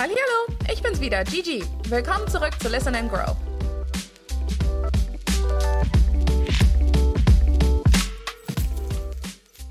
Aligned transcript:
Hallo, 0.00 0.12
ich 0.72 0.80
bin's 0.80 1.00
wieder, 1.00 1.24
Gigi. 1.24 1.64
Willkommen 1.88 2.28
zurück 2.28 2.52
zu 2.62 2.68
Listen 2.68 2.94
and 2.94 3.10
Grow. 3.10 3.36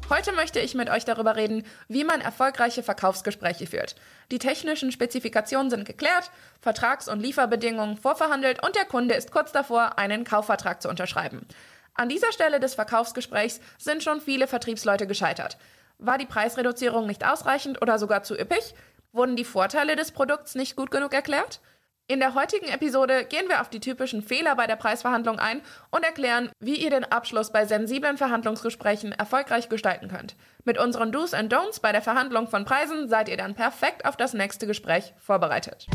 Heute 0.10 0.34
möchte 0.34 0.60
ich 0.60 0.76
mit 0.76 0.90
euch 0.90 1.06
darüber 1.06 1.38
reden, 1.38 1.64
wie 1.88 2.04
man 2.04 2.20
erfolgreiche 2.20 2.84
Verkaufsgespräche 2.84 3.68
führt. 3.68 3.96
Die 4.30 4.38
technischen 4.38 4.92
Spezifikationen 4.92 5.70
sind 5.70 5.86
geklärt, 5.86 6.30
Vertrags- 6.60 7.08
und 7.08 7.22
Lieferbedingungen 7.22 7.96
vorverhandelt 7.96 8.62
und 8.62 8.76
der 8.76 8.84
Kunde 8.84 9.16
ist 9.16 9.32
kurz 9.32 9.54
davor, 9.54 9.98
einen 9.98 10.26
Kaufvertrag 10.26 10.82
zu 10.82 10.90
unterschreiben. 10.90 11.48
An 11.94 12.10
dieser 12.10 12.34
Stelle 12.34 12.60
des 12.60 12.76
Verkaufsgesprächs 12.76 13.62
sind 13.78 14.04
schon 14.04 14.20
viele 14.20 14.48
Vertriebsleute 14.48 15.08
gescheitert. 15.08 15.58
War 16.00 16.18
die 16.18 16.26
Preisreduzierung 16.26 17.08
nicht 17.08 17.26
ausreichend 17.26 17.82
oder 17.82 17.98
sogar 17.98 18.24
zu 18.24 18.38
üppig? 18.38 18.76
Wurden 19.12 19.36
die 19.36 19.46
Vorteile 19.46 19.96
des 19.96 20.12
Produkts 20.12 20.56
nicht 20.56 20.76
gut 20.76 20.92
genug 20.92 21.14
erklärt? 21.14 21.62
In 22.10 22.20
der 22.22 22.36
heutigen 22.36 22.68
Episode 22.68 23.26
gehen 23.26 23.50
wir 23.50 23.60
auf 23.60 23.70
die 23.70 23.82
typischen 23.82 24.22
Fehler 24.22 24.56
bei 24.56 24.66
der 24.66 24.78
Preisverhandlung 24.78 25.40
ein 25.40 25.62
und 25.92 26.06
erklären, 26.06 26.50
wie 26.60 26.76
ihr 26.76 26.90
den 26.90 27.04
Abschluss 27.04 27.52
bei 27.52 27.66
sensiblen 27.66 28.18
Verhandlungsgesprächen 28.18 29.12
erfolgreich 29.12 29.68
gestalten 29.68 30.08
könnt. 30.08 30.38
Mit 30.64 30.78
unseren 30.78 31.12
Do's 31.12 31.34
and 31.34 31.54
Don'ts 31.54 31.82
bei 31.82 31.92
der 31.92 32.02
Verhandlung 32.02 32.48
von 32.48 32.64
Preisen 32.64 33.10
seid 33.10 33.28
ihr 33.28 33.36
dann 33.36 33.56
perfekt 33.56 34.06
auf 34.06 34.16
das 34.16 34.34
nächste 34.34 34.68
Gespräch 34.68 35.14
vorbereitet. 35.18 35.88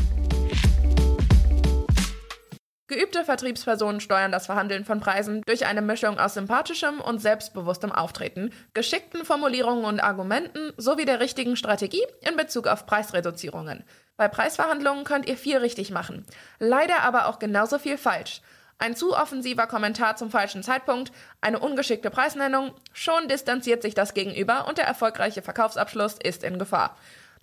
Geübte 2.93 3.25
Vertriebspersonen 3.25 4.03
steuern 4.03 4.33
das 4.33 4.45
Verhandeln 4.45 4.85
von 4.85 5.01
Preisen 5.01 5.41
durch 5.47 5.65
eine 5.65 5.81
Mischung 5.81 6.19
aus 6.19 6.35
sympathischem 6.35 7.01
und 7.01 7.23
selbstbewusstem 7.23 7.91
Auftreten, 7.91 8.53
geschickten 8.75 9.25
Formulierungen 9.25 9.87
und 9.87 10.01
Argumenten 10.01 10.75
sowie 10.77 11.07
der 11.07 11.19
richtigen 11.19 11.57
Strategie 11.57 12.05
in 12.21 12.37
Bezug 12.37 12.67
auf 12.67 12.85
Preisreduzierungen. 12.85 13.83
Bei 14.19 14.29
Preisverhandlungen 14.29 15.05
könnt 15.05 15.27
ihr 15.27 15.39
viel 15.39 15.57
richtig 15.57 15.91
machen, 15.91 16.27
leider 16.59 17.01
aber 17.01 17.29
auch 17.29 17.39
genauso 17.39 17.79
viel 17.79 17.97
falsch. 17.97 18.43
Ein 18.77 18.95
zu 18.95 19.17
offensiver 19.17 19.67
Kommentar 19.67 20.17
zum 20.17 20.31
falschen 20.31 20.63
Zeitpunkt, 20.63 21.13
eine 21.41 21.61
ungeschickte 21.61 22.11
Preisnennung, 22.11 22.75
schon 22.93 23.27
distanziert 23.27 23.81
sich 23.81 23.95
das 23.95 24.13
Gegenüber 24.13 24.69
und 24.69 24.77
der 24.77 24.87
erfolgreiche 24.87 25.41
Verkaufsabschluss 25.41 26.19
ist 26.23 26.45
in 26.45 26.59
Gefahr. 26.59 26.95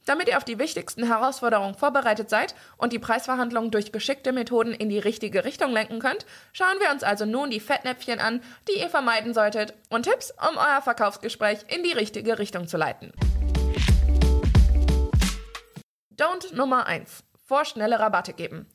Damit 0.09 0.27
ihr 0.27 0.37
auf 0.37 0.43
die 0.43 0.57
wichtigsten 0.57 1.05
Herausforderungen 1.05 1.75
vorbereitet 1.75 2.31
seid 2.31 2.55
und 2.77 2.93
die 2.93 2.97
Preisverhandlungen 2.97 3.69
durch 3.69 3.91
geschickte 3.91 4.31
Methoden 4.31 4.73
in 4.73 4.89
die 4.89 4.97
richtige 4.97 5.45
Richtung 5.45 5.71
lenken 5.71 5.99
könnt, 5.99 6.25
schauen 6.51 6.79
wir 6.79 6.89
uns 6.89 7.03
also 7.03 7.27
nun 7.27 7.51
die 7.51 7.59
Fettnäpfchen 7.59 8.19
an, 8.19 8.41
die 8.67 8.79
ihr 8.79 8.89
vermeiden 8.89 9.35
solltet 9.35 9.75
und 9.91 10.07
Tipps, 10.07 10.31
um 10.31 10.57
euer 10.57 10.81
Verkaufsgespräch 10.81 11.59
in 11.67 11.83
die 11.83 11.91
richtige 11.91 12.39
Richtung 12.39 12.67
zu 12.67 12.77
leiten. 12.77 13.13
Don't 16.17 16.55
Nummer 16.55 16.87
1. 16.87 17.23
Vorschnelle 17.45 17.99
Rabatte 17.99 18.33
geben. 18.33 18.65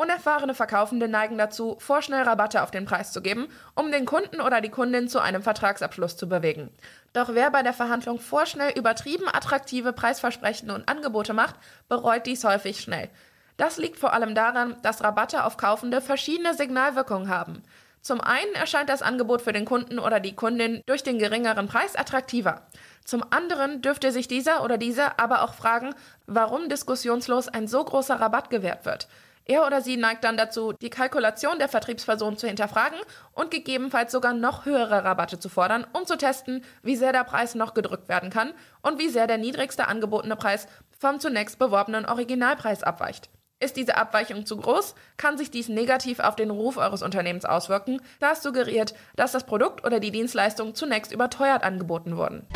Unerfahrene 0.00 0.54
Verkaufende 0.54 1.08
neigen 1.08 1.38
dazu, 1.38 1.74
vorschnell 1.80 2.22
Rabatte 2.22 2.62
auf 2.62 2.70
den 2.70 2.84
Preis 2.84 3.10
zu 3.10 3.20
geben, 3.20 3.48
um 3.74 3.90
den 3.90 4.04
Kunden 4.04 4.40
oder 4.40 4.60
die 4.60 4.68
Kundin 4.68 5.08
zu 5.08 5.18
einem 5.18 5.42
Vertragsabschluss 5.42 6.16
zu 6.16 6.28
bewegen. 6.28 6.70
Doch 7.14 7.30
wer 7.32 7.50
bei 7.50 7.64
der 7.64 7.72
Verhandlung 7.72 8.20
vorschnell 8.20 8.78
übertrieben 8.78 9.26
attraktive 9.26 9.92
Preisversprechen 9.92 10.70
und 10.70 10.88
Angebote 10.88 11.32
macht, 11.34 11.56
bereut 11.88 12.26
dies 12.26 12.44
häufig 12.44 12.80
schnell. 12.80 13.10
Das 13.56 13.76
liegt 13.76 13.98
vor 13.98 14.12
allem 14.12 14.36
daran, 14.36 14.76
dass 14.82 15.02
Rabatte 15.02 15.42
auf 15.42 15.56
Kaufende 15.56 16.00
verschiedene 16.00 16.54
Signalwirkungen 16.54 17.28
haben. 17.28 17.64
Zum 18.00 18.20
einen 18.20 18.54
erscheint 18.54 18.88
das 18.88 19.02
Angebot 19.02 19.42
für 19.42 19.52
den 19.52 19.64
Kunden 19.64 19.98
oder 19.98 20.20
die 20.20 20.36
Kundin 20.36 20.80
durch 20.86 21.02
den 21.02 21.18
geringeren 21.18 21.66
Preis 21.66 21.96
attraktiver. 21.96 22.62
Zum 23.04 23.24
anderen 23.30 23.82
dürfte 23.82 24.12
sich 24.12 24.28
dieser 24.28 24.62
oder 24.62 24.78
diese 24.78 25.18
aber 25.18 25.42
auch 25.42 25.54
fragen, 25.54 25.92
warum 26.28 26.68
diskussionslos 26.68 27.48
ein 27.48 27.66
so 27.66 27.82
großer 27.82 28.20
Rabatt 28.20 28.48
gewährt 28.48 28.86
wird. 28.86 29.08
Er 29.50 29.66
oder 29.66 29.80
sie 29.80 29.96
neigt 29.96 30.24
dann 30.24 30.36
dazu, 30.36 30.74
die 30.74 30.90
Kalkulation 30.90 31.58
der 31.58 31.70
Vertriebsperson 31.70 32.36
zu 32.36 32.46
hinterfragen 32.46 32.98
und 33.32 33.50
gegebenenfalls 33.50 34.12
sogar 34.12 34.34
noch 34.34 34.66
höhere 34.66 35.04
Rabatte 35.04 35.38
zu 35.38 35.48
fordern, 35.48 35.86
um 35.94 36.04
zu 36.04 36.18
testen, 36.18 36.62
wie 36.82 36.96
sehr 36.96 37.12
der 37.14 37.24
Preis 37.24 37.54
noch 37.54 37.72
gedrückt 37.72 38.10
werden 38.10 38.28
kann 38.28 38.52
und 38.82 38.98
wie 38.98 39.08
sehr 39.08 39.26
der 39.26 39.38
niedrigste 39.38 39.88
angebotene 39.88 40.36
Preis 40.36 40.68
vom 40.98 41.18
zunächst 41.18 41.58
beworbenen 41.58 42.04
Originalpreis 42.04 42.82
abweicht. 42.82 43.30
Ist 43.58 43.78
diese 43.78 43.96
Abweichung 43.96 44.44
zu 44.44 44.58
groß, 44.58 44.94
kann 45.16 45.38
sich 45.38 45.50
dies 45.50 45.70
negativ 45.70 46.20
auf 46.20 46.36
den 46.36 46.50
Ruf 46.50 46.76
eures 46.76 47.02
Unternehmens 47.02 47.46
auswirken, 47.46 48.02
da 48.20 48.32
es 48.32 48.42
suggeriert, 48.42 48.94
dass 49.16 49.32
das 49.32 49.44
Produkt 49.44 49.82
oder 49.82 49.98
die 49.98 50.10
Dienstleistung 50.10 50.74
zunächst 50.74 51.10
überteuert 51.10 51.62
angeboten 51.62 52.18
wurden. 52.18 52.46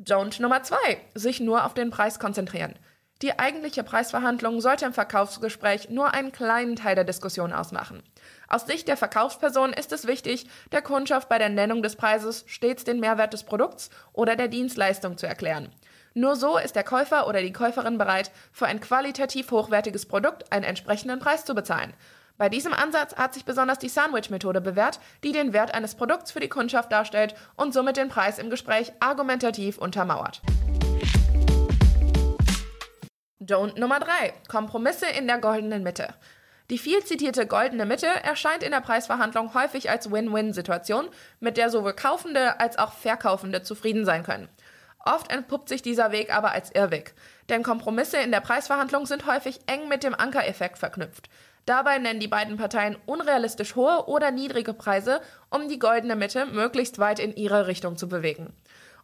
Don't 0.00 0.40
Nummer 0.40 0.62
2. 0.62 0.76
Sich 1.14 1.40
nur 1.40 1.66
auf 1.66 1.74
den 1.74 1.90
Preis 1.90 2.20
konzentrieren. 2.20 2.76
Die 3.20 3.36
eigentliche 3.36 3.82
Preisverhandlung 3.82 4.60
sollte 4.60 4.84
im 4.84 4.92
Verkaufsgespräch 4.92 5.90
nur 5.90 6.14
einen 6.14 6.30
kleinen 6.30 6.76
Teil 6.76 6.94
der 6.94 7.02
Diskussion 7.02 7.52
ausmachen. 7.52 8.00
Aus 8.46 8.66
Sicht 8.66 8.86
der 8.86 8.96
Verkaufsperson 8.96 9.72
ist 9.72 9.90
es 9.90 10.06
wichtig, 10.06 10.46
der 10.70 10.82
Kundschaft 10.82 11.28
bei 11.28 11.38
der 11.38 11.48
Nennung 11.48 11.82
des 11.82 11.96
Preises 11.96 12.44
stets 12.46 12.84
den 12.84 13.00
Mehrwert 13.00 13.32
des 13.32 13.42
Produkts 13.42 13.90
oder 14.12 14.36
der 14.36 14.46
Dienstleistung 14.46 15.18
zu 15.18 15.26
erklären. 15.26 15.68
Nur 16.14 16.36
so 16.36 16.58
ist 16.58 16.76
der 16.76 16.84
Käufer 16.84 17.26
oder 17.26 17.42
die 17.42 17.52
Käuferin 17.52 17.98
bereit, 17.98 18.30
für 18.52 18.66
ein 18.66 18.80
qualitativ 18.80 19.50
hochwertiges 19.50 20.06
Produkt 20.06 20.52
einen 20.52 20.64
entsprechenden 20.64 21.18
Preis 21.18 21.44
zu 21.44 21.56
bezahlen. 21.56 21.94
Bei 22.36 22.48
diesem 22.48 22.72
Ansatz 22.72 23.16
hat 23.16 23.34
sich 23.34 23.44
besonders 23.44 23.80
die 23.80 23.88
Sandwich-Methode 23.88 24.60
bewährt, 24.60 25.00
die 25.24 25.32
den 25.32 25.52
Wert 25.52 25.74
eines 25.74 25.96
Produkts 25.96 26.30
für 26.30 26.40
die 26.40 26.48
Kundschaft 26.48 26.92
darstellt 26.92 27.34
und 27.56 27.74
somit 27.74 27.96
den 27.96 28.08
Preis 28.08 28.38
im 28.38 28.48
Gespräch 28.48 28.92
argumentativ 29.00 29.76
untermauert. 29.78 30.40
Don't 33.48 33.78
Nummer 33.78 33.98
3. 33.98 34.34
Kompromisse 34.46 35.06
in 35.06 35.26
der 35.26 35.38
goldenen 35.38 35.82
Mitte. 35.82 36.08
Die 36.68 36.76
viel 36.76 37.02
zitierte 37.02 37.46
goldene 37.46 37.86
Mitte 37.86 38.06
erscheint 38.06 38.62
in 38.62 38.72
der 38.72 38.82
Preisverhandlung 38.82 39.54
häufig 39.54 39.88
als 39.88 40.12
Win-Win-Situation, 40.12 41.08
mit 41.40 41.56
der 41.56 41.70
sowohl 41.70 41.94
Kaufende 41.94 42.60
als 42.60 42.76
auch 42.76 42.92
Verkaufende 42.92 43.62
zufrieden 43.62 44.04
sein 44.04 44.22
können. 44.22 44.50
Oft 45.02 45.32
entpuppt 45.32 45.70
sich 45.70 45.80
dieser 45.80 46.12
Weg 46.12 46.30
aber 46.30 46.52
als 46.52 46.70
Irrweg, 46.72 47.14
denn 47.48 47.62
Kompromisse 47.62 48.18
in 48.18 48.32
der 48.32 48.42
Preisverhandlung 48.42 49.06
sind 49.06 49.24
häufig 49.24 49.60
eng 49.64 49.88
mit 49.88 50.04
dem 50.04 50.14
Ankereffekt 50.14 50.76
verknüpft. 50.76 51.30
Dabei 51.64 51.96
nennen 51.96 52.20
die 52.20 52.28
beiden 52.28 52.58
Parteien 52.58 52.98
unrealistisch 53.06 53.76
hohe 53.76 54.08
oder 54.08 54.30
niedrige 54.30 54.74
Preise, 54.74 55.22
um 55.48 55.68
die 55.68 55.78
goldene 55.78 56.16
Mitte 56.16 56.44
möglichst 56.44 56.98
weit 56.98 57.18
in 57.18 57.34
ihre 57.34 57.66
Richtung 57.66 57.96
zu 57.96 58.10
bewegen. 58.10 58.52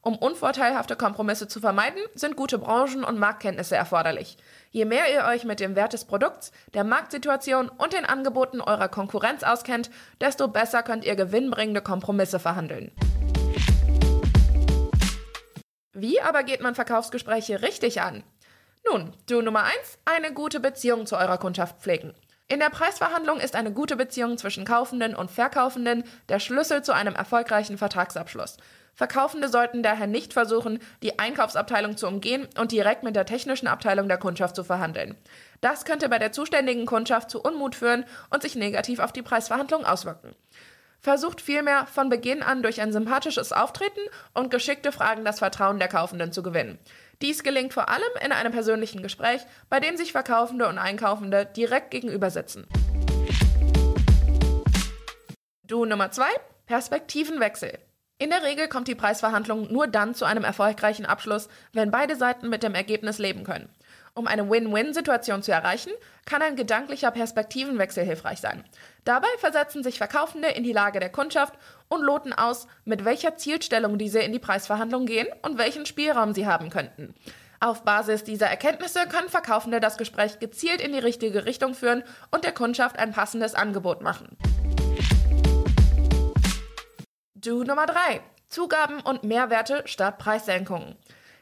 Um 0.06 0.18
unvorteilhafte 0.18 0.96
Kompromisse 0.96 1.48
zu 1.48 1.60
vermeiden, 1.60 1.98
sind 2.14 2.36
gute 2.36 2.58
Branchen- 2.58 3.04
und 3.04 3.18
Marktkenntnisse 3.18 3.74
erforderlich. 3.74 4.36
Je 4.70 4.84
mehr 4.84 5.10
ihr 5.10 5.24
euch 5.24 5.44
mit 5.44 5.60
dem 5.60 5.76
Wert 5.76 5.94
des 5.94 6.04
Produkts, 6.04 6.52
der 6.74 6.84
Marktsituation 6.84 7.70
und 7.70 7.94
den 7.94 8.04
Angeboten 8.04 8.60
eurer 8.60 8.88
Konkurrenz 8.88 9.42
auskennt, 9.42 9.90
desto 10.20 10.48
besser 10.48 10.82
könnt 10.82 11.06
ihr 11.06 11.16
gewinnbringende 11.16 11.80
Kompromisse 11.80 12.38
verhandeln. 12.38 12.92
Wie 15.94 16.20
aber 16.20 16.42
geht 16.42 16.60
man 16.60 16.74
Verkaufsgespräche 16.74 17.62
richtig 17.62 18.02
an? 18.02 18.24
Nun, 18.86 19.14
du 19.26 19.40
Nummer 19.40 19.62
eins: 19.62 19.98
eine 20.04 20.34
gute 20.34 20.60
Beziehung 20.60 21.06
zu 21.06 21.16
eurer 21.16 21.38
Kundschaft 21.38 21.80
pflegen. 21.80 22.12
In 22.54 22.60
der 22.60 22.70
Preisverhandlung 22.70 23.40
ist 23.40 23.56
eine 23.56 23.72
gute 23.72 23.96
Beziehung 23.96 24.38
zwischen 24.38 24.64
Kaufenden 24.64 25.16
und 25.16 25.28
Verkaufenden 25.28 26.04
der 26.28 26.38
Schlüssel 26.38 26.84
zu 26.84 26.92
einem 26.92 27.16
erfolgreichen 27.16 27.78
Vertragsabschluss. 27.78 28.58
Verkaufende 28.94 29.48
sollten 29.48 29.82
daher 29.82 30.06
nicht 30.06 30.32
versuchen, 30.32 30.78
die 31.02 31.18
Einkaufsabteilung 31.18 31.96
zu 31.96 32.06
umgehen 32.06 32.46
und 32.56 32.70
direkt 32.70 33.02
mit 33.02 33.16
der 33.16 33.26
technischen 33.26 33.66
Abteilung 33.66 34.06
der 34.06 34.18
Kundschaft 34.18 34.54
zu 34.54 34.62
verhandeln. 34.62 35.16
Das 35.62 35.84
könnte 35.84 36.08
bei 36.08 36.20
der 36.20 36.30
zuständigen 36.30 36.86
Kundschaft 36.86 37.28
zu 37.28 37.42
Unmut 37.42 37.74
führen 37.74 38.04
und 38.30 38.42
sich 38.42 38.54
negativ 38.54 39.00
auf 39.00 39.10
die 39.10 39.22
Preisverhandlung 39.22 39.84
auswirken. 39.84 40.36
Versucht 41.00 41.40
vielmehr 41.40 41.86
von 41.86 42.08
Beginn 42.08 42.44
an 42.44 42.62
durch 42.62 42.80
ein 42.80 42.92
sympathisches 42.92 43.52
Auftreten 43.52 44.00
und 44.32 44.52
geschickte 44.52 44.92
Fragen 44.92 45.24
das 45.24 45.40
Vertrauen 45.40 45.80
der 45.80 45.88
Kaufenden 45.88 46.30
zu 46.30 46.44
gewinnen. 46.44 46.78
Dies 47.24 47.42
gelingt 47.42 47.72
vor 47.72 47.88
allem 47.88 48.02
in 48.22 48.32
einem 48.32 48.52
persönlichen 48.52 49.02
Gespräch, 49.02 49.40
bei 49.70 49.80
dem 49.80 49.96
sich 49.96 50.12
Verkaufende 50.12 50.68
und 50.68 50.76
Einkaufende 50.76 51.46
direkt 51.46 51.90
gegenüber 51.90 52.28
sitzen. 52.28 52.66
Du 55.66 55.86
Nummer 55.86 56.10
2, 56.10 56.26
Perspektivenwechsel. 56.66 57.78
In 58.18 58.28
der 58.28 58.42
Regel 58.42 58.68
kommt 58.68 58.88
die 58.88 58.94
Preisverhandlung 58.94 59.72
nur 59.72 59.86
dann 59.86 60.14
zu 60.14 60.26
einem 60.26 60.44
erfolgreichen 60.44 61.06
Abschluss, 61.06 61.48
wenn 61.72 61.90
beide 61.90 62.14
Seiten 62.16 62.50
mit 62.50 62.62
dem 62.62 62.74
Ergebnis 62.74 63.16
leben 63.16 63.44
können. 63.44 63.70
Um 64.16 64.28
eine 64.28 64.48
Win-Win-Situation 64.48 65.42
zu 65.42 65.50
erreichen, 65.50 65.90
kann 66.24 66.40
ein 66.40 66.54
gedanklicher 66.54 67.10
Perspektivenwechsel 67.10 68.04
hilfreich 68.04 68.40
sein. 68.40 68.62
Dabei 69.04 69.26
versetzen 69.38 69.82
sich 69.82 69.98
Verkaufende 69.98 70.46
in 70.50 70.62
die 70.62 70.72
Lage 70.72 71.00
der 71.00 71.10
Kundschaft 71.10 71.54
und 71.88 72.00
loten 72.00 72.32
aus, 72.32 72.68
mit 72.84 73.04
welcher 73.04 73.36
Zielstellung 73.36 73.98
diese 73.98 74.20
in 74.20 74.32
die 74.32 74.38
Preisverhandlung 74.38 75.06
gehen 75.06 75.26
und 75.42 75.58
welchen 75.58 75.84
Spielraum 75.84 76.32
sie 76.32 76.46
haben 76.46 76.70
könnten. 76.70 77.12
Auf 77.58 77.82
Basis 77.82 78.22
dieser 78.22 78.46
Erkenntnisse 78.46 79.00
können 79.08 79.28
Verkaufende 79.28 79.80
das 79.80 79.98
Gespräch 79.98 80.38
gezielt 80.38 80.80
in 80.80 80.92
die 80.92 81.00
richtige 81.00 81.44
Richtung 81.44 81.74
führen 81.74 82.04
und 82.30 82.44
der 82.44 82.52
Kundschaft 82.52 83.00
ein 83.00 83.10
passendes 83.10 83.56
Angebot 83.56 84.00
machen. 84.00 84.38
Do 87.34 87.64
Nummer 87.64 87.86
3. 87.86 88.20
Zugaben 88.48 89.00
und 89.00 89.24
Mehrwerte 89.24 89.82
statt 89.86 90.18
Preissenkungen. 90.18 90.94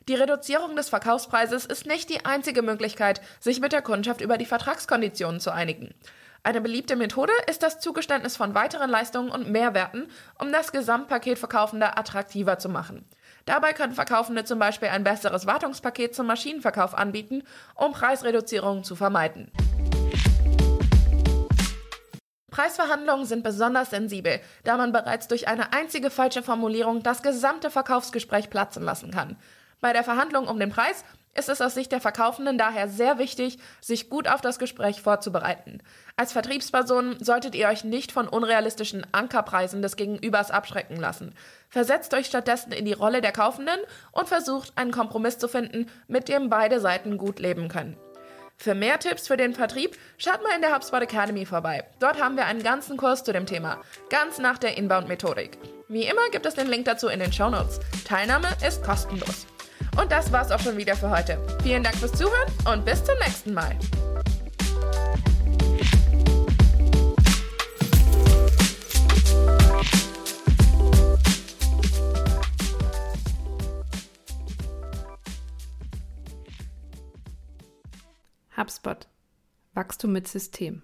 Die 0.09 0.15
Reduzierung 0.17 0.75
des 0.75 0.89
Verkaufspreises 0.89 1.65
ist 1.65 1.87
nicht 1.87 2.11
die 2.11 2.25
einzige 2.25 2.63
Möglichkeit, 2.63 3.21
sich 3.39 3.61
mit 3.61 3.73
der 3.73 3.83
Kundschaft 3.83 4.21
über 4.21 4.37
die 4.37 4.47
Vertragskonditionen 4.47 5.39
zu 5.39 5.53
einigen. 5.53 5.95
Eine 6.43 6.61
beliebte 6.61 6.97
Methode 6.97 7.33
ist 7.49 7.63
das 7.63 7.79
Zugeständnis 7.79 8.37
von 8.37 8.53
weiteren 8.53 8.91
Leistungen 8.91 9.31
und 9.31 9.49
Mehrwerten, 9.49 10.09
um 10.41 10.51
das 10.51 10.73
Gesamtpaket 10.73 11.39
Verkaufender 11.39 11.97
attraktiver 11.97 12.59
zu 12.59 12.69
machen. 12.69 13.09
Dabei 13.45 13.73
können 13.75 13.95
Verkaufende 13.95 14.45
zum 14.45 14.59
Beispiel 14.59 14.89
ein 14.89 15.05
besseres 15.05 15.47
Wartungspaket 15.47 16.17
zum 16.17 16.27
Maschinenverkauf 16.27 16.95
anbieten, 16.95 17.45
um 17.77 17.93
Preisreduzierungen 17.93 18.83
zu 18.83 18.97
vermeiden. 18.97 19.53
Preisverhandlungen 22.51 23.25
sind 23.25 23.45
besonders 23.45 23.91
sensibel, 23.91 24.41
da 24.65 24.77
man 24.77 24.91
bereits 24.91 25.29
durch 25.29 25.47
eine 25.47 25.73
einzige 25.73 26.11
falsche 26.11 26.43
Formulierung 26.43 27.05
das 27.05 27.23
gesamte 27.23 27.71
Verkaufsgespräch 27.71 28.51
platzen 28.51 28.83
lassen 28.83 29.13
kann. 29.13 29.37
Bei 29.83 29.93
der 29.93 30.05
Verhandlung 30.05 30.47
um 30.47 30.61
den 30.61 30.71
Preis 30.71 31.05
ist 31.35 31.49
es 31.49 31.61
aus 31.61 31.75
Sicht 31.75 31.91
der 31.91 32.01
Verkaufenden 32.01 32.57
daher 32.57 32.87
sehr 32.87 33.19
wichtig, 33.19 33.59
sich 33.81 34.09
gut 34.09 34.29
auf 34.29 34.41
das 34.41 34.61
Gespräch 34.61 35.03
vorzubereiten. 35.03 35.83
Als 36.17 36.33
Vertriebsperson 36.33 37.17
solltet 37.19 37.57
ihr 37.57 37.67
euch 37.67 37.83
nicht 37.83 38.13
von 38.13 38.29
unrealistischen 38.29 39.05
Ankerpreisen 39.11 39.83
des 39.83 39.97
Gegenübers 39.97 40.53
abschrecken 40.53 40.97
lassen. 40.97 41.35
Versetzt 41.69 42.15
euch 42.15 42.27
stattdessen 42.27 42.71
in 42.71 42.85
die 42.85 42.93
Rolle 42.93 43.23
der 43.23 43.33
Kaufenden 43.33 43.81
und 44.13 44.29
versucht 44.29 44.73
einen 44.77 44.93
Kompromiss 44.93 45.39
zu 45.39 45.49
finden, 45.49 45.91
mit 46.07 46.29
dem 46.29 46.49
beide 46.49 46.79
Seiten 46.79 47.19
gut 47.19 47.41
leben 47.41 47.67
können. 47.67 47.97
Für 48.57 48.77
mehr 48.77 49.01
Tipps 49.01 49.27
für 49.27 49.37
den 49.37 49.55
Vertrieb 49.55 49.99
schaut 50.17 50.45
mal 50.45 50.55
in 50.55 50.61
der 50.63 50.73
HubSpot 50.73 51.03
Academy 51.03 51.45
vorbei. 51.45 51.83
Dort 51.99 52.23
haben 52.23 52.37
wir 52.37 52.45
einen 52.45 52.63
ganzen 52.63 52.97
Kurs 52.97 53.25
zu 53.25 53.33
dem 53.33 53.47
Thema, 53.47 53.81
ganz 54.11 54.39
nach 54.39 54.59
der 54.59 54.77
Inbound-Methodik. 54.77 55.59
Wie 55.89 56.05
immer 56.05 56.31
gibt 56.31 56.47
es 56.47 56.55
den 56.55 56.69
Link 56.69 56.85
dazu 56.85 57.09
in 57.09 57.19
den 57.19 57.33
Show 57.33 57.51
Notes. 57.51 57.81
Teilnahme 58.05 58.49
ist 58.65 58.85
kostenlos. 58.85 59.47
Und 59.97 60.11
das 60.11 60.33
war's 60.33 60.51
auch 60.51 60.61
schon 60.61 60.77
wieder 60.77 60.97
für 60.97 61.11
heute. 61.11 61.39
Vielen 61.63 61.83
Dank 61.83 61.97
fürs 61.97 62.13
Zuhören 62.13 62.51
und 62.73 62.85
bis 62.85 63.05
zum 63.05 63.17
nächsten 63.19 63.53
Mal. 63.53 63.77
HubSpot. 78.57 79.09
Wachstum 79.75 80.13
mit 80.13 80.29
System. 80.29 80.83